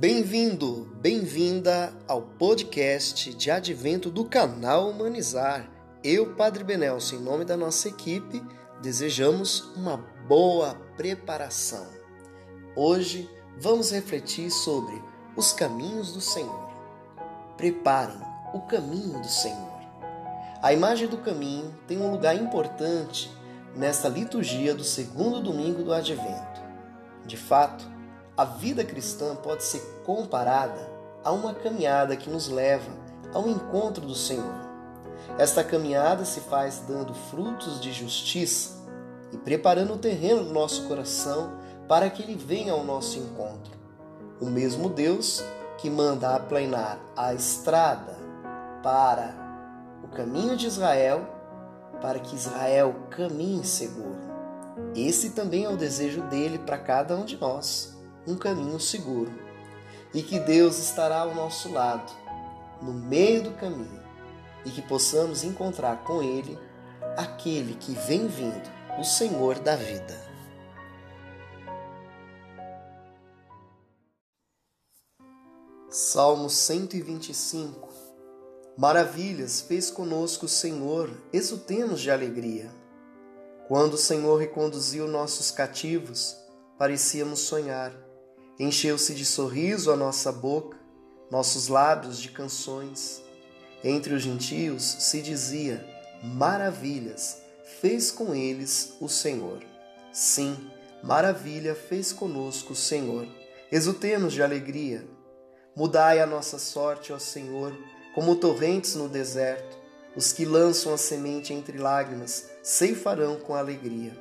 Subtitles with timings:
[0.00, 5.70] Bem-vindo, bem-vinda ao podcast de advento do canal Humanizar.
[6.02, 8.42] Eu, Padre Benelson, em nome da nossa equipe,
[8.80, 11.86] desejamos uma boa preparação.
[12.74, 13.28] Hoje
[13.58, 15.02] vamos refletir sobre
[15.36, 16.70] os caminhos do Senhor.
[17.58, 18.22] Preparem
[18.54, 19.80] o caminho do Senhor.
[20.62, 23.30] A imagem do caminho tem um lugar importante
[23.76, 26.62] nesta liturgia do segundo domingo do advento.
[27.26, 27.99] De fato,
[28.40, 30.90] a vida cristã pode ser comparada
[31.22, 32.90] a uma caminhada que nos leva
[33.34, 34.54] ao encontro do Senhor.
[35.36, 38.78] Esta caminhada se faz dando frutos de justiça
[39.30, 41.52] e preparando o terreno do nosso coração
[41.86, 43.78] para que ele venha ao nosso encontro.
[44.40, 45.44] O mesmo Deus
[45.76, 48.16] que manda aplanar a estrada
[48.82, 49.34] para
[50.02, 51.28] o caminho de Israel,
[52.00, 54.18] para que Israel caminhe seguro.
[54.94, 59.32] Esse também é o desejo dele para cada um de nós, um caminho seguro.
[60.12, 62.12] E que Deus estará ao nosso lado,
[62.82, 64.02] no meio do caminho,
[64.64, 66.58] e que possamos encontrar com ele
[67.16, 70.30] aquele que vem vindo, o Senhor da vida.
[75.88, 77.88] Salmo 125
[78.76, 82.70] Maravilhas fez conosco o Senhor, exultemos de alegria.
[83.68, 86.36] Quando o Senhor reconduziu nossos cativos,
[86.78, 87.92] parecíamos sonhar.
[88.60, 90.78] Encheu-se de sorriso a nossa boca,
[91.28, 93.20] nossos lábios de canções.
[93.82, 95.84] Entre os gentios se dizia:
[96.22, 97.38] Maravilhas
[97.80, 99.64] fez com eles o Senhor.
[100.12, 100.70] Sim,
[101.02, 103.26] maravilha fez conosco o Senhor.
[103.72, 105.04] Exultemos de alegria.
[105.74, 107.72] Mudai a nossa sorte, ó Senhor
[108.14, 109.78] como torrentes no deserto,
[110.16, 114.12] os que lançam a semente entre lágrimas ceifarão com alegria.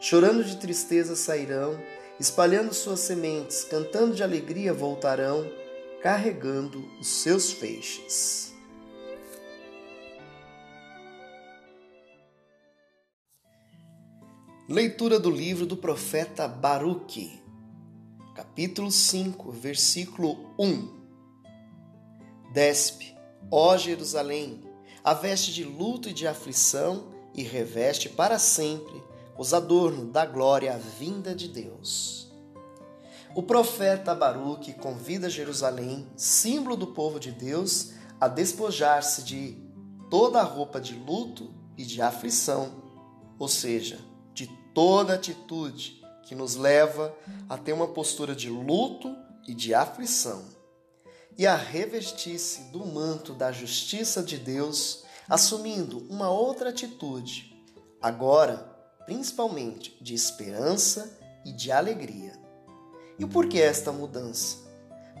[0.00, 1.78] Chorando de tristeza sairão,
[2.18, 5.50] espalhando suas sementes, cantando de alegria voltarão,
[6.02, 8.54] carregando os seus feixes.
[14.68, 17.42] Leitura do livro do profeta Baruque,
[18.34, 21.04] capítulo 5, versículo 1.
[22.52, 23.14] Despe,
[23.50, 24.62] Ó Jerusalém,
[25.02, 29.02] a veste de luto e de aflição e reveste para sempre
[29.36, 32.32] os adornos da glória vinda de Deus.
[33.34, 39.58] O profeta Baruque convida Jerusalém, símbolo do povo de Deus, a despojar-se de
[40.08, 42.82] toda a roupa de luto e de aflição,
[43.38, 43.98] ou seja,
[44.32, 47.14] de toda atitude que nos leva
[47.48, 49.14] a ter uma postura de luto
[49.46, 50.54] e de aflição
[51.36, 57.52] e a revestir-se do manto da justiça de Deus, assumindo uma outra atitude,
[58.00, 58.73] agora
[59.06, 62.32] principalmente de esperança e de alegria.
[63.18, 64.58] E por que esta mudança?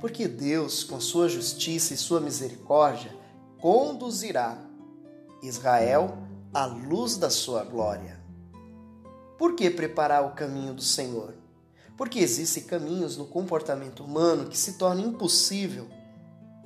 [0.00, 3.14] Porque Deus, com sua justiça e sua misericórdia,
[3.60, 4.58] conduzirá
[5.42, 6.16] Israel
[6.52, 8.20] à luz da sua glória.
[9.38, 11.34] Por que preparar o caminho do Senhor?
[11.96, 15.88] Porque existem caminhos no comportamento humano que se tornam impossível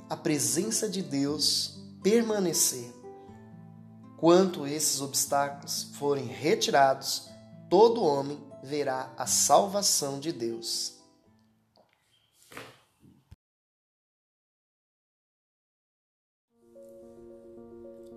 [0.08, 2.92] a presença de Deus permanecer.
[4.24, 7.28] Quanto esses obstáculos forem retirados,
[7.68, 10.94] todo homem verá a salvação de Deus.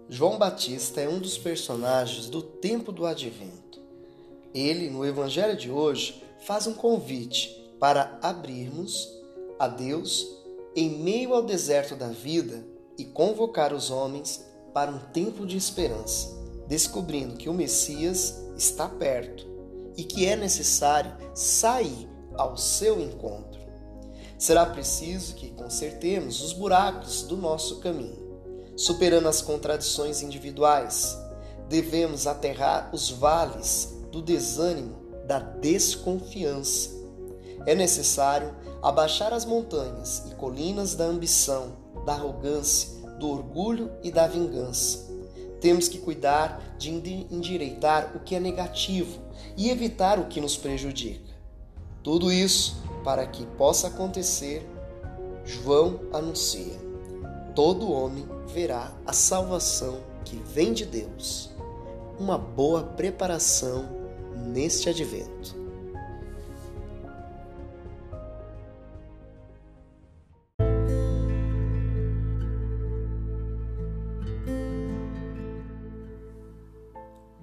[0.08, 3.82] João Batista é um dos personagens do tempo do advento.
[4.54, 7.50] Ele, no evangelho de hoje, faz um convite
[7.82, 9.10] para abrirmos
[9.60, 10.26] a Deus
[10.74, 12.66] em meio ao deserto da vida
[12.98, 14.47] e convocar os homens
[14.78, 19.48] para um tempo de esperança, descobrindo que o Messias está perto
[19.98, 23.60] e que é necessário sair ao seu encontro.
[24.38, 28.40] Será preciso que consertemos os buracos do nosso caminho,
[28.76, 31.18] superando as contradições individuais.
[31.68, 34.96] Devemos aterrar os vales do desânimo,
[35.26, 36.92] da desconfiança.
[37.66, 41.76] É necessário abaixar as montanhas e colinas da ambição,
[42.06, 45.08] da arrogância, do orgulho e da vingança.
[45.60, 49.20] Temos que cuidar de endireitar o que é negativo
[49.56, 51.34] e evitar o que nos prejudica.
[52.04, 54.66] Tudo isso para que possa acontecer,
[55.44, 56.76] João anuncia:
[57.56, 61.50] todo homem verá a salvação que vem de Deus.
[62.20, 63.90] Uma boa preparação
[64.36, 65.67] neste advento.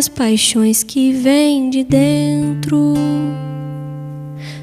[0.00, 2.94] Das paixões que vem de dentro,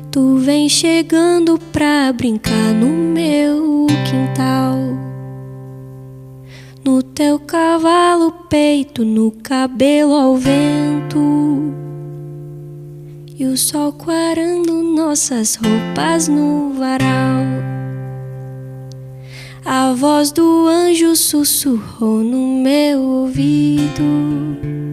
[0.10, 4.80] tu vem chegando pra brincar no meu quintal.
[6.84, 11.20] No teu cavalo peito, no cabelo ao vento.
[13.38, 17.46] E o sol quarando nossas roupas no varal.
[19.64, 24.87] A voz do anjo sussurrou no meu ouvido.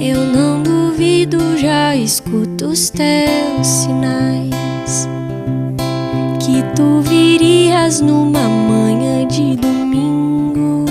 [0.00, 5.08] Eu não duvido, já escuto os teus sinais.
[6.38, 10.84] Que tu virias numa manhã de domingo.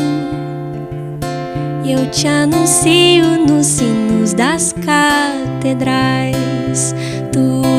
[1.86, 6.94] Eu te anuncio nos sinos das catedrais.
[7.31, 7.76] Tu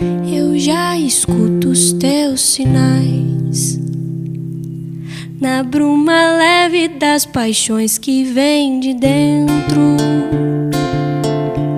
[0.00, 3.78] Eu já escuto os teus sinais.
[5.38, 9.96] Na bruma leve das paixões que vem de dentro.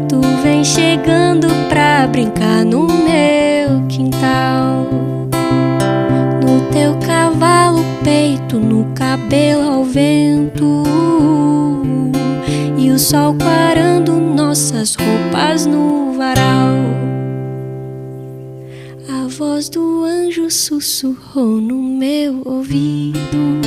[0.08, 4.86] Tu vem chegando pra brincar no meu quintal.
[6.44, 10.84] No teu cavalo peito, no cabelo ao vento
[12.78, 17.11] e o sol quarando nossas roupas no varal.
[19.08, 23.60] A voz do anjo sussurrou no meu ouvido.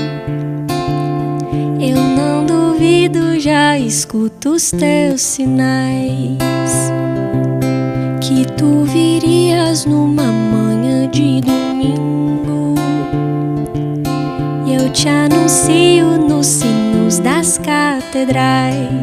[1.80, 6.38] Eu não duvido, já escuto os teus sinais.
[8.22, 11.66] Que tu virias numa manhã de domingo
[14.96, 19.02] te anuncio nos sinos das catedrais.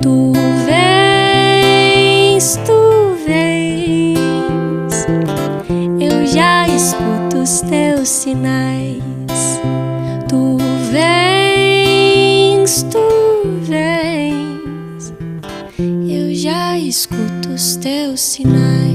[0.00, 0.32] Tu
[0.64, 2.79] vens, tu
[6.80, 9.02] escuto os teus sinais.
[10.28, 10.56] Tu
[10.90, 12.98] vens, tu
[13.62, 15.12] vens,
[16.08, 18.89] eu já escuto os teus sinais.